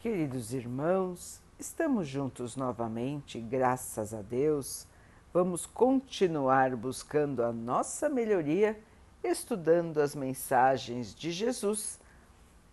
[0.00, 4.86] Queridos irmãos, estamos juntos novamente, graças a Deus.
[5.34, 8.78] Vamos continuar buscando a nossa melhoria,
[9.24, 11.98] estudando as mensagens de Jesus,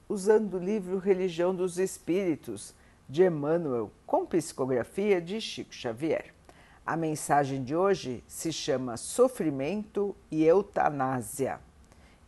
[0.08, 2.76] usando o livro Religião dos Espíritos
[3.10, 6.32] de Emmanuel, com psicografia de Chico Xavier.
[6.86, 11.60] A mensagem de hoje se chama Sofrimento e Eutanásia.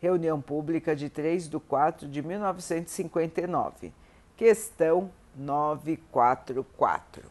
[0.00, 3.92] Reunião pública de 3 de 4 de 1959
[4.38, 7.24] Questão 944.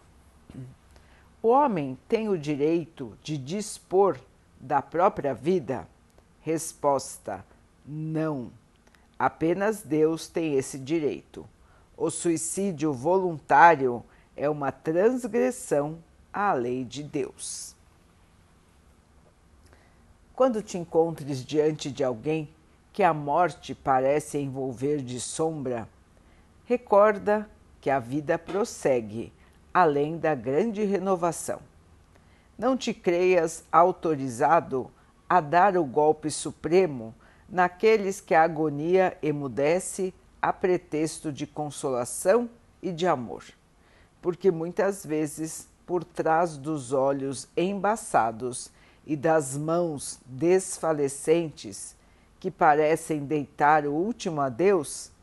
[1.42, 4.20] O homem tem o direito de dispor
[4.60, 5.88] da própria vida?
[6.42, 7.46] Resposta:
[7.86, 8.52] não.
[9.18, 11.48] Apenas Deus tem esse direito.
[11.96, 14.04] O suicídio voluntário
[14.36, 16.00] é uma transgressão
[16.34, 17.74] à lei de Deus.
[20.36, 22.54] Quando te encontres diante de alguém
[22.92, 25.88] que a morte parece envolver de sombra,
[26.68, 27.50] recorda
[27.80, 29.32] que a vida prossegue
[29.74, 31.62] além da grande renovação.
[32.58, 34.92] Não te creias autorizado
[35.30, 37.16] a dar o golpe supremo
[37.48, 42.50] naqueles que a agonia emudece a pretexto de consolação
[42.82, 43.46] e de amor,
[44.22, 48.70] porque muitas vezes, por trás dos olhos embaçados
[49.06, 51.96] e das mãos desfalecentes
[52.42, 55.16] que parecem deitar o último adeus,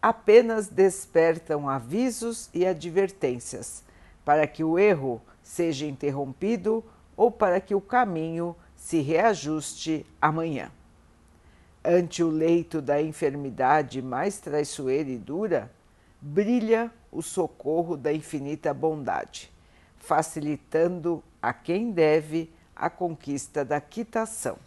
[0.00, 3.82] apenas despertam avisos e advertências
[4.24, 6.84] para que o erro seja interrompido
[7.16, 10.70] ou para que o caminho se reajuste amanhã.
[11.84, 15.70] Ante o leito da enfermidade mais traiçoeira e dura,
[16.20, 19.50] brilha o socorro da infinita bondade,
[19.96, 24.58] facilitando a quem deve a conquista da quitação.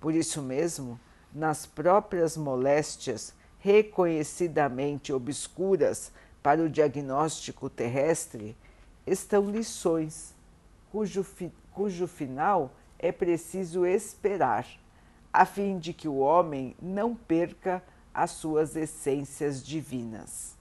[0.00, 0.98] Por isso mesmo,
[1.32, 6.10] nas próprias moléstias reconhecidamente obscuras
[6.42, 8.56] para o diagnóstico terrestre,
[9.06, 10.34] estão lições
[10.90, 14.66] cujo, fi, cujo final é preciso esperar,
[15.32, 17.80] a fim de que o homem não perca
[18.12, 20.56] as suas essências divinas.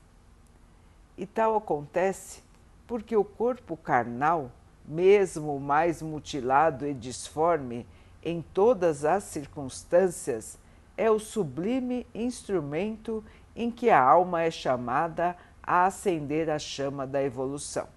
[1.18, 2.44] E tal acontece
[2.88, 4.52] porque o corpo carnal,
[4.86, 7.86] mesmo o mais mutilado e disforme
[8.24, 10.58] em todas as circunstâncias,
[10.98, 13.24] é o sublime instrumento
[13.56, 17.88] em que a alma é chamada a acender a chama da evolução.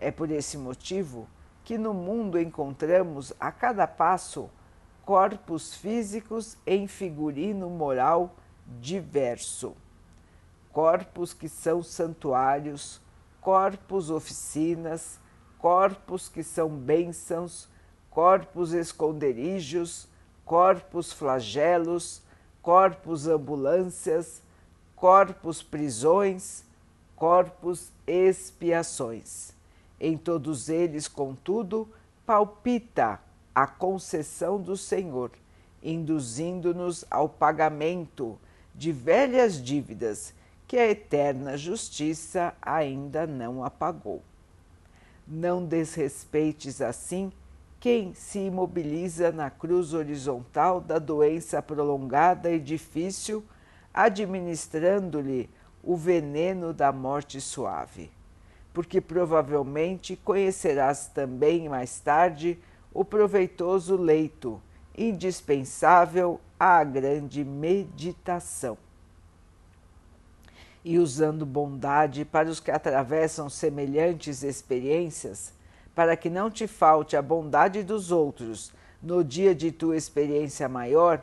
[0.00, 1.28] É por esse motivo
[1.64, 4.50] que no mundo encontramos a cada passo
[5.04, 8.34] corpos físicos em figurino moral
[8.80, 9.74] diverso.
[10.72, 13.00] Corpos que são santuários,
[13.40, 15.20] corpos oficinas,
[15.58, 17.68] corpos que são bênçãos,
[18.10, 20.08] corpos esconderijos,
[20.44, 22.22] corpos flagelos,
[22.60, 24.42] corpos ambulâncias,
[24.94, 26.64] corpos prisões,
[27.16, 29.52] corpos expiações.
[30.00, 31.88] Em todos eles, contudo,
[32.26, 33.20] palpita
[33.54, 35.30] a concessão do Senhor,
[35.82, 38.38] induzindo-nos ao pagamento
[38.74, 40.34] de velhas dívidas
[40.66, 44.22] que a eterna justiça ainda não apagou.
[45.26, 47.32] Não desrespeites assim
[47.84, 53.44] quem se imobiliza na cruz horizontal da doença prolongada e difícil,
[53.92, 55.50] administrando-lhe
[55.82, 58.10] o veneno da morte suave.
[58.72, 62.58] Porque provavelmente conhecerás também mais tarde
[62.90, 64.62] o proveitoso leito,
[64.96, 68.78] indispensável à grande meditação.
[70.82, 75.52] E usando bondade para os que atravessam semelhantes experiências,
[75.94, 78.72] para que não te falte a bondade dos outros
[79.02, 81.22] no dia de tua experiência maior,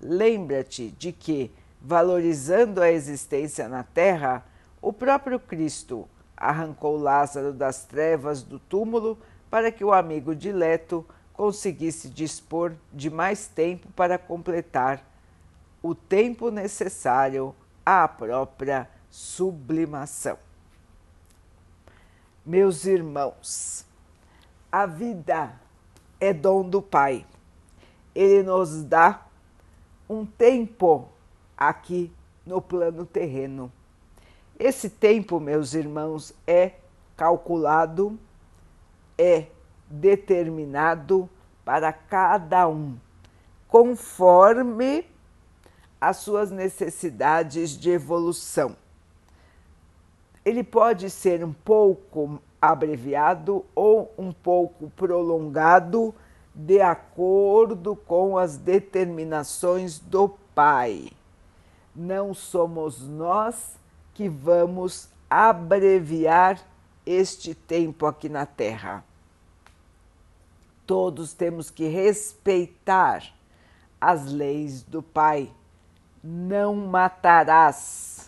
[0.00, 4.44] lembra-te de que, valorizando a existência na terra,
[4.80, 9.18] o próprio Cristo arrancou Lázaro das trevas do túmulo
[9.50, 15.04] para que o amigo dileto conseguisse dispor de mais tempo para completar
[15.82, 20.38] o tempo necessário à própria sublimação.
[22.44, 23.84] Meus irmãos,
[24.70, 25.52] a vida
[26.20, 27.24] é dom do Pai.
[28.14, 29.26] Ele nos dá
[30.08, 31.08] um tempo
[31.56, 32.12] aqui
[32.44, 33.70] no plano terreno.
[34.58, 36.72] Esse tempo, meus irmãos, é
[37.16, 38.18] calculado,
[39.16, 39.46] é
[39.88, 41.28] determinado
[41.64, 42.96] para cada um,
[43.68, 45.04] conforme
[46.00, 48.76] as suas necessidades de evolução.
[50.48, 56.14] Ele pode ser um pouco abreviado ou um pouco prolongado,
[56.54, 61.10] de acordo com as determinações do Pai.
[61.94, 63.76] Não somos nós
[64.14, 66.58] que vamos abreviar
[67.04, 69.04] este tempo aqui na Terra.
[70.86, 73.22] Todos temos que respeitar
[74.00, 75.52] as leis do Pai.
[76.24, 78.27] Não matarás.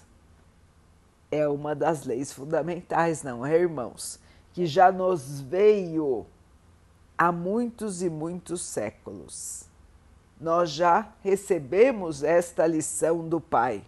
[1.30, 4.18] É uma das leis fundamentais, não é, irmãos?
[4.52, 6.26] Que já nos veio
[7.16, 9.64] há muitos e muitos séculos.
[10.40, 13.82] Nós já recebemos esta lição do Pai.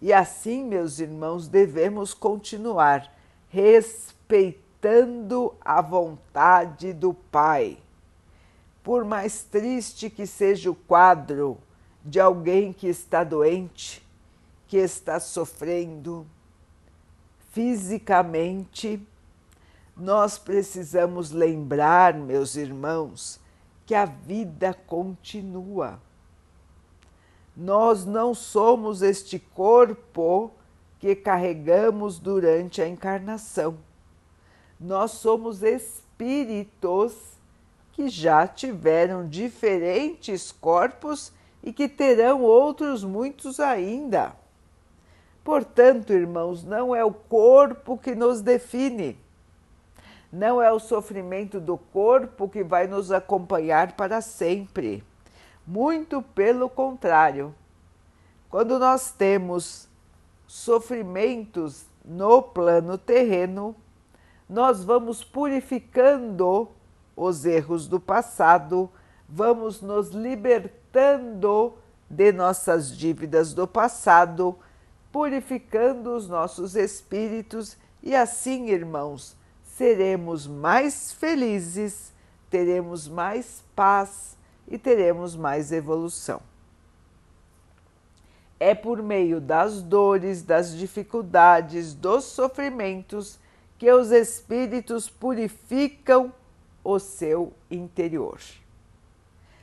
[0.00, 3.12] E assim, meus irmãos, devemos continuar
[3.48, 7.78] respeitando a vontade do Pai
[8.86, 11.58] por mais triste que seja o quadro
[12.04, 14.00] de alguém que está doente,
[14.68, 16.24] que está sofrendo
[17.56, 19.00] fisicamente,
[19.96, 23.40] nós precisamos lembrar, meus irmãos,
[23.86, 25.98] que a vida continua.
[27.56, 30.50] Nós não somos este corpo
[31.00, 33.78] que carregamos durante a encarnação.
[34.78, 37.14] Nós somos espíritos
[37.94, 41.32] que já tiveram diferentes corpos
[41.62, 44.36] e que terão outros muitos ainda.
[45.46, 49.16] Portanto, irmãos, não é o corpo que nos define,
[50.32, 55.04] não é o sofrimento do corpo que vai nos acompanhar para sempre.
[55.64, 57.54] Muito pelo contrário.
[58.50, 59.88] Quando nós temos
[60.48, 63.76] sofrimentos no plano terreno,
[64.48, 66.68] nós vamos purificando
[67.14, 68.90] os erros do passado,
[69.28, 71.74] vamos nos libertando
[72.10, 74.58] de nossas dívidas do passado,
[75.16, 79.34] purificando os nossos espíritos e assim, irmãos,
[79.64, 82.12] seremos mais felizes,
[82.50, 84.36] teremos mais paz
[84.68, 86.42] e teremos mais evolução.
[88.60, 93.38] É por meio das dores, das dificuldades, dos sofrimentos
[93.78, 96.30] que os espíritos purificam
[96.84, 98.38] o seu interior.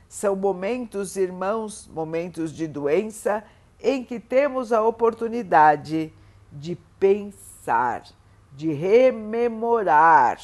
[0.08, 3.44] São momentos, irmãos, momentos de doença
[3.80, 6.12] em que temos a oportunidade
[6.52, 8.04] de pensar,
[8.52, 10.38] de rememorar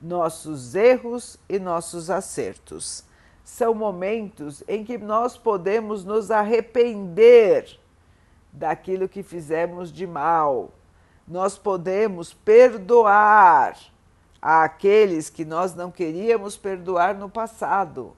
[0.00, 3.04] nossos erros e nossos acertos.
[3.44, 7.78] São momentos em que nós podemos nos arrepender
[8.52, 10.70] daquilo que fizemos de mal.
[11.26, 13.76] Nós podemos perdoar
[14.40, 18.16] àqueles que nós não queríamos perdoar no passado.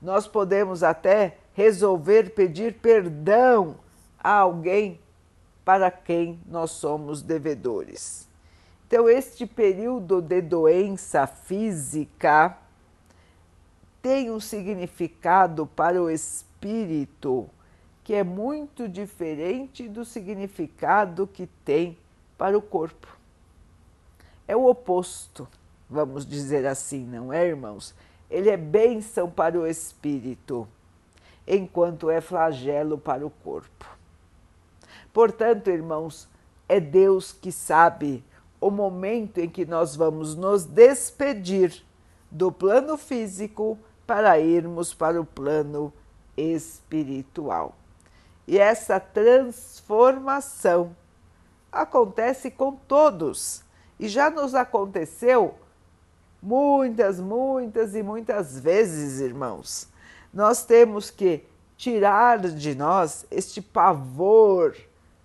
[0.00, 3.76] Nós podemos até resolver pedir perdão
[4.18, 5.00] a alguém
[5.64, 8.28] para quem nós somos devedores.
[8.86, 12.56] Então, este período de doença física
[14.02, 17.48] tem um significado para o espírito
[18.02, 21.96] que é muito diferente do significado que tem
[22.36, 23.20] para o corpo
[24.50, 25.46] é o oposto,
[25.88, 27.94] vamos dizer assim, não é, irmãos?
[28.28, 30.66] Ele é bênção para o espírito,
[31.46, 33.86] enquanto é flagelo para o corpo.
[35.12, 36.28] Portanto, irmãos,
[36.68, 38.24] é Deus que sabe
[38.60, 41.84] o momento em que nós vamos nos despedir
[42.30, 45.92] do plano físico para irmos para o plano
[46.36, 47.74] espiritual.
[48.46, 50.94] E essa transformação
[51.70, 53.62] acontece com todos
[53.98, 55.54] e já nos aconteceu
[56.42, 59.88] muitas, muitas e muitas vezes, irmãos.
[60.32, 61.44] Nós temos que
[61.76, 64.76] tirar de nós este pavor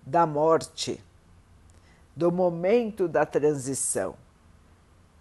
[0.05, 1.03] da morte,
[2.15, 4.15] do momento da transição.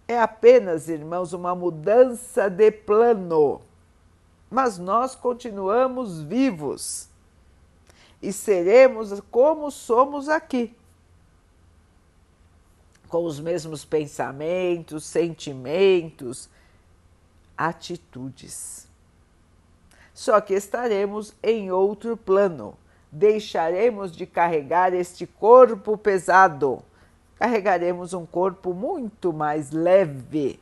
[0.06, 3.60] É apenas, irmãos, uma mudança de plano,
[4.50, 7.08] mas nós continuamos vivos
[8.22, 10.74] e seremos como somos aqui
[13.14, 16.48] com os mesmos pensamentos, sentimentos,
[17.56, 18.88] atitudes.
[20.14, 22.78] Só que estaremos em outro plano.
[23.10, 26.82] Deixaremos de carregar este corpo pesado.
[27.36, 30.60] Carregaremos um corpo muito mais leve,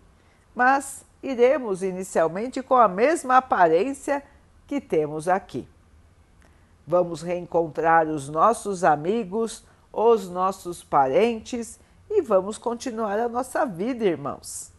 [0.55, 4.23] mas iremos inicialmente com a mesma aparência
[4.67, 5.69] que temos aqui.
[6.87, 11.79] Vamos reencontrar os nossos amigos, os nossos parentes
[12.11, 14.73] e vamos continuar a nossa vida, irmãos.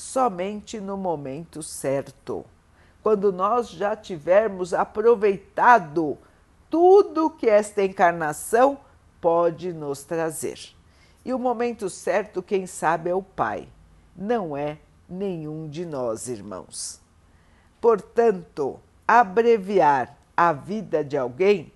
[0.00, 2.44] Somente no momento certo,
[3.02, 6.16] quando nós já tivermos aproveitado
[6.70, 8.78] tudo que esta encarnação
[9.20, 10.58] pode nos trazer.
[11.22, 13.68] E o momento certo, quem sabe, é o Pai,
[14.16, 16.98] não é nenhum de nós, irmãos.
[17.78, 21.70] Portanto, abreviar a vida de alguém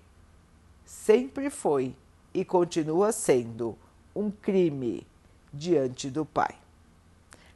[0.83, 1.95] sempre foi
[2.33, 3.77] e continua sendo
[4.15, 5.05] um crime
[5.53, 6.64] diante do Pai.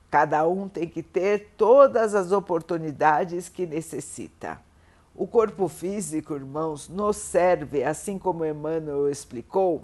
[0.10, 4.60] Cada um tem que ter todas as oportunidades que necessita.
[5.16, 9.84] O corpo físico, irmãos, nos serve, assim como Emmanuel explicou,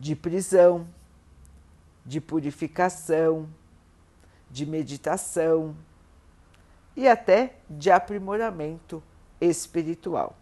[0.00, 0.86] de prisão,
[2.04, 3.48] de purificação,
[4.50, 5.76] de meditação
[6.96, 9.02] e até de aprimoramento
[9.40, 10.36] espiritual.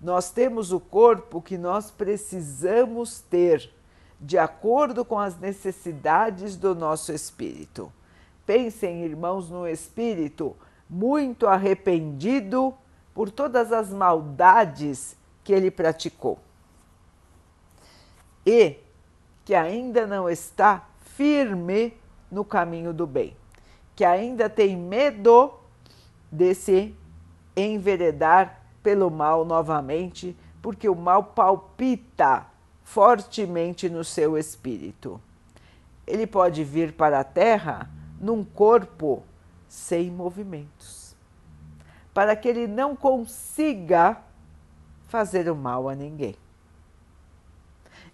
[0.00, 3.72] Nós temos o corpo que nós precisamos ter
[4.20, 7.90] de acordo com as necessidades do nosso espírito.
[8.44, 10.54] Pensem, irmãos, no espírito
[10.88, 12.74] muito arrependido
[13.14, 16.38] por todas as maldades que ele praticou
[18.44, 18.76] e
[19.44, 21.94] que ainda não está firme
[22.30, 23.36] no caminho do bem,
[23.94, 25.52] que ainda tem medo
[26.30, 26.94] de se
[27.56, 32.46] enveredar pelo mal novamente, porque o mal palpita
[32.92, 35.20] fortemente no seu espírito.
[36.04, 37.88] Ele pode vir para a Terra
[38.20, 39.22] num corpo
[39.68, 41.14] sem movimentos,
[42.12, 44.18] para que ele não consiga
[45.06, 46.34] fazer o mal a ninguém.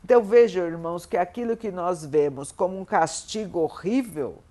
[0.04, 4.42] Então vejam, irmãos, que aquilo que nós vemos como um castigo horrível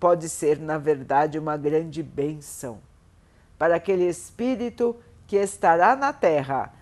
[0.00, 2.80] pode ser, na verdade, uma grande bênção
[3.56, 4.96] para aquele espírito
[5.28, 6.74] que estará na Terra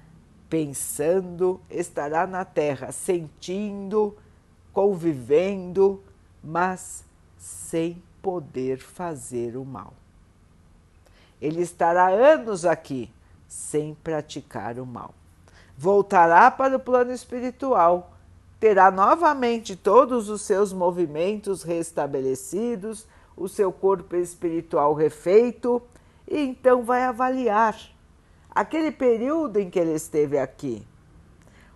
[0.51, 4.17] pensando, estará na terra sentindo,
[4.73, 6.03] convivendo,
[6.43, 7.05] mas
[7.39, 9.95] sem poder fazer o mal.
[11.41, 13.11] Ele estará anos aqui
[13.49, 15.15] sem praticar o mal.
[15.79, 18.13] Voltará para o plano espiritual,
[18.59, 25.81] terá novamente todos os seus movimentos restabelecidos, o seu corpo espiritual refeito,
[26.29, 27.79] e então vai avaliar
[28.51, 30.87] aquele período em que ele esteve aqui.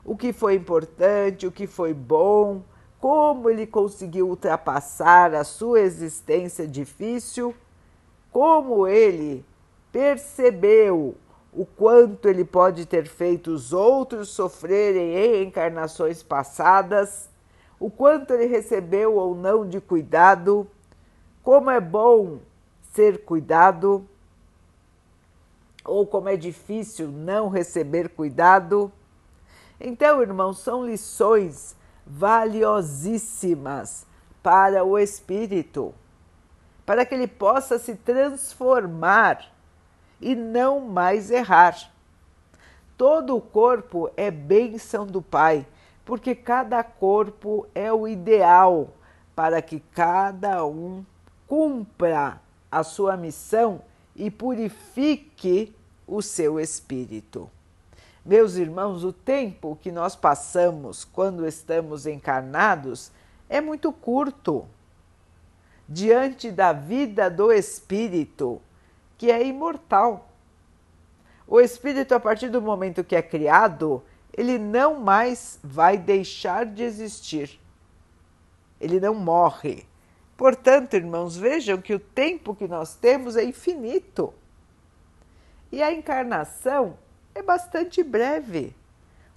[0.05, 2.63] O que foi importante, o que foi bom,
[3.01, 7.55] como ele conseguiu ultrapassar a sua existência difícil,
[8.31, 9.45] como ele
[9.93, 11.15] percebeu
[11.53, 17.31] o quanto ele pode ter feito os outros sofrerem em encarnações passadas,
[17.79, 20.67] o quanto ele recebeu ou não de cuidado,
[21.43, 22.39] como é bom
[22.93, 24.09] ser cuidado
[25.85, 28.91] ou como é difícil não receber cuidado.
[29.81, 31.77] Então, irmãos, são lições
[32.07, 34.07] valiosíssimas
[34.43, 35.95] para o espírito,
[36.85, 39.51] para que ele possa se transformar
[40.21, 41.91] e não mais errar.
[42.97, 45.67] Todo o corpo é bênção do Pai,
[46.05, 48.91] porque cada corpo é o ideal
[49.35, 51.05] para que cada um
[51.47, 53.81] cumpra a sua missão
[54.15, 55.75] e purifique
[56.07, 57.51] o seu espírito.
[58.25, 63.11] Meus irmãos, o tempo que nós passamos quando estamos encarnados
[63.49, 64.67] é muito curto
[65.89, 68.61] diante da vida do espírito,
[69.19, 70.29] que é imortal.
[71.47, 74.03] O espírito, a partir do momento que é criado,
[74.33, 77.61] ele não mais vai deixar de existir.
[78.81, 79.87] Ele não morre.
[80.37, 84.35] Portanto, irmãos, vejam que o tempo que nós temos é infinito.
[85.71, 86.99] E a encarnação
[87.35, 88.75] é bastante breve.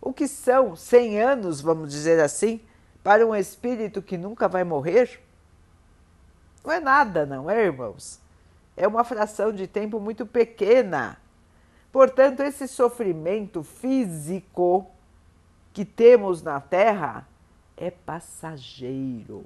[0.02, 2.62] O que são 100 anos, vamos dizer assim,
[3.04, 5.22] para um espírito que nunca vai morrer?
[6.64, 8.20] Não é nada, não é, irmãos?
[8.76, 11.18] É uma fração de tempo muito pequena.
[11.92, 14.86] Portanto, esse sofrimento físico
[15.74, 17.28] que temos na Terra
[17.76, 19.46] é passageiro.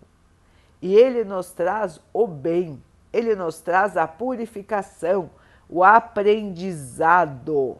[0.81, 2.81] E ele nos traz o bem,
[3.13, 5.29] ele nos traz a purificação,
[5.69, 7.77] o aprendizado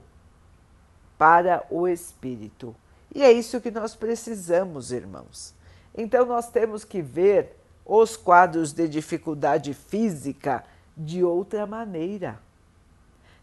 [1.18, 2.76] para o espírito.
[3.14, 5.54] E é isso que nós precisamos, irmãos.
[5.96, 10.64] Então, nós temos que ver os quadros de dificuldade física
[10.96, 12.40] de outra maneira.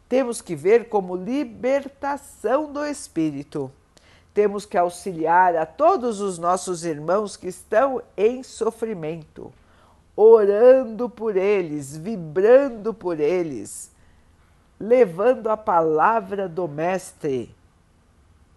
[0.08, 3.70] Temos que ver como libertação do espírito
[4.38, 9.52] temos que auxiliar a todos os nossos irmãos que estão em sofrimento,
[10.14, 13.90] orando por eles, vibrando por eles,
[14.78, 17.52] levando a palavra do Mestre,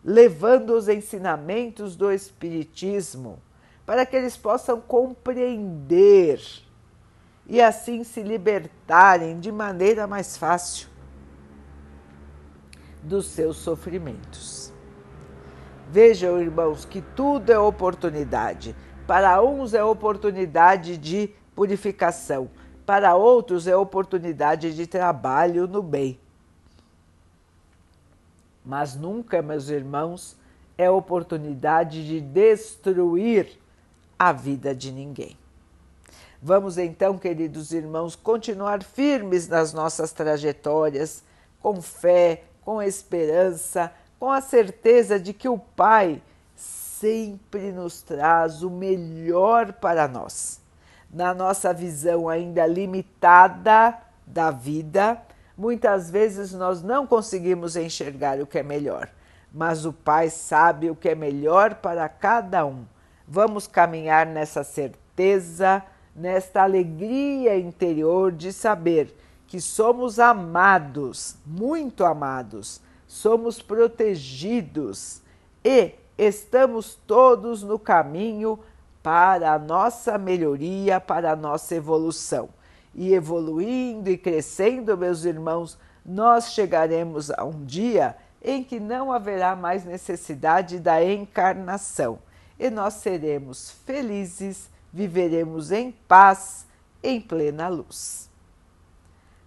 [0.05, 3.39] levando os ensinamentos do Espiritismo,
[3.83, 6.39] para que eles possam compreender
[7.47, 10.89] e assim se libertarem de maneira mais fácil
[13.01, 14.70] dos seus sofrimentos.
[15.91, 18.73] Vejam, irmãos, que tudo é oportunidade.
[19.05, 22.49] Para uns é oportunidade de purificação,
[22.85, 26.17] para outros é oportunidade de trabalho no bem.
[28.63, 30.37] Mas nunca, meus irmãos,
[30.77, 33.59] é oportunidade de destruir
[34.17, 35.37] a vida de ninguém.
[36.41, 41.21] Vamos então, queridos irmãos, continuar firmes nas nossas trajetórias,
[41.61, 43.91] com fé, com esperança,
[44.21, 46.21] com a certeza de que o Pai
[46.55, 50.61] sempre nos traz o melhor para nós.
[51.11, 55.19] Na nossa visão ainda limitada da vida,
[55.57, 59.09] muitas vezes nós não conseguimos enxergar o que é melhor,
[59.51, 62.85] mas o Pai sabe o que é melhor para cada um.
[63.27, 65.81] Vamos caminhar nessa certeza,
[66.15, 75.21] nesta alegria interior de saber que somos amados, muito amados, somos protegidos
[75.65, 78.57] e estamos todos no caminho
[79.03, 82.47] para a nossa melhoria, para a nossa evolução.
[82.95, 89.57] E evoluindo e crescendo, meus irmãos, nós chegaremos a um dia em que não haverá
[89.57, 92.17] mais necessidade da encarnação
[92.57, 96.65] e nós seremos felizes, viveremos em paz,
[97.03, 98.30] em plena luz.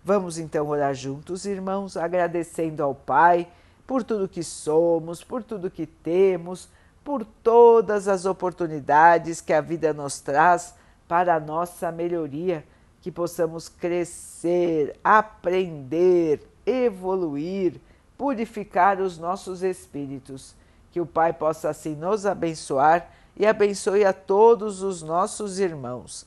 [0.05, 3.49] Vamos então orar juntos, irmãos, agradecendo ao Pai
[3.87, 6.69] por tudo que somos, por tudo que temos,
[7.03, 10.75] por todas as oportunidades que a vida nos traz
[11.09, 12.63] para a nossa melhoria,
[13.01, 17.81] que possamos crescer, aprender, evoluir,
[18.19, 20.55] purificar os nossos espíritos.
[20.93, 26.27] Que o Pai possa assim nos abençoar e abençoe a todos os nossos irmãos